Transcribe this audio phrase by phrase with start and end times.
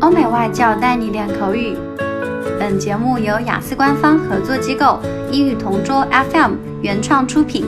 [0.00, 1.76] 欧美外教带你练口语。
[2.58, 5.00] 本节目由雅思官方合作机构
[5.30, 7.66] 英语同桌 FM 原创出品。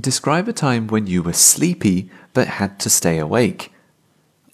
[0.00, 3.70] Describe a time when you were sleepy but had to stay awake.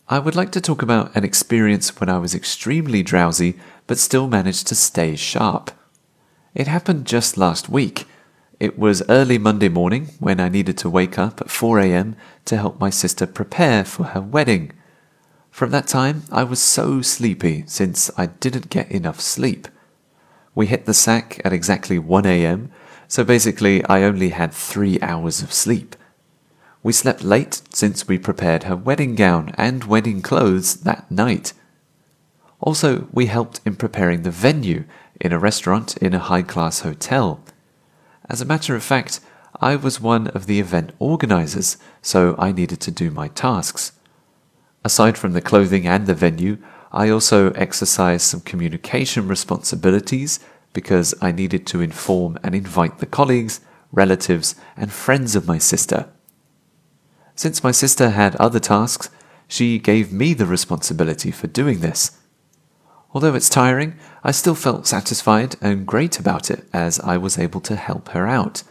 [0.08, 3.54] I would like to talk about an experience when I was extremely drowsy
[3.86, 5.70] but still managed to stay sharp.
[6.54, 8.06] It happened just last week.
[8.61, 12.15] It was early Monday morning when I needed to wake up at 4 a.m.
[12.45, 14.71] to help my sister prepare for her wedding.
[15.49, 19.67] From that time, I was so sleepy since I didn't get enough sleep.
[20.53, 22.69] We hit the sack at exactly 1 a.m.,
[23.07, 25.95] so basically, I only had three hours of sleep.
[26.83, 31.53] We slept late since we prepared her wedding gown and wedding clothes that night.
[32.59, 34.83] Also, we helped in preparing the venue
[35.19, 37.43] in a restaurant in a high class hotel.
[38.31, 39.19] As a matter of fact,
[39.59, 43.91] I was one of the event organizers, so I needed to do my tasks.
[44.85, 46.57] Aside from the clothing and the venue,
[46.93, 50.39] I also exercised some communication responsibilities
[50.71, 53.59] because I needed to inform and invite the colleagues,
[53.91, 56.07] relatives, and friends of my sister.
[57.35, 59.09] Since my sister had other tasks,
[59.49, 62.17] she gave me the responsibility for doing this.
[63.13, 67.59] Although it's tiring, I still felt satisfied and great about it as I was able
[67.61, 68.63] to help her out.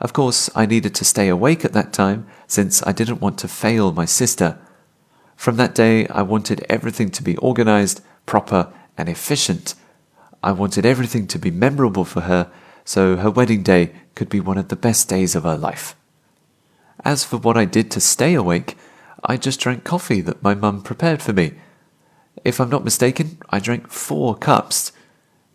[0.00, 3.48] Of course, I needed to stay awake at that time since I didn't want to
[3.48, 4.58] fail my sister.
[5.36, 9.74] From that day, I wanted everything to be organized, proper, and efficient.
[10.42, 12.50] I wanted everything to be memorable for her
[12.84, 15.96] so her wedding day could be one of the best days of her life.
[17.04, 18.76] As for what I did to stay awake,
[19.24, 21.54] I just drank coffee that my mum prepared for me
[22.43, 24.91] if I'm not mistaken, I drank four cups.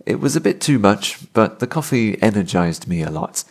[0.06, 3.44] It was a bit too much, but the coffee energized me a lot.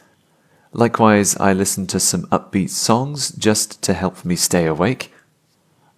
[0.74, 5.12] Likewise, I listened to some upbeat songs just to help me stay awake.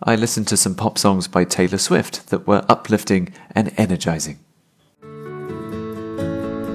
[0.03, 4.37] I listened to some pop songs by Taylor Swift that were uplifting and energizing.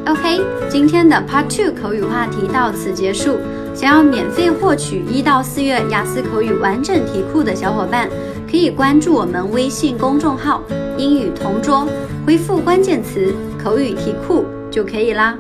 [0.06, 3.38] OK，今天的 Part Two 口语话题到此结束。
[3.81, 8.07] 想要免费获取一到四月雅思口语完整题库的小伙伴。
[8.47, 10.61] 可以关注我们微信公众号
[10.99, 11.87] “英语同桌”，
[12.27, 15.35] 回复关键词“口语题库”就可以啦。